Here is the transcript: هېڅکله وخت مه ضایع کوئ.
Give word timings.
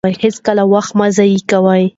هېڅکله 0.23 0.63
وخت 0.73 0.91
مه 0.99 1.07
ضایع 1.17 1.41
کوئ. 1.51 1.83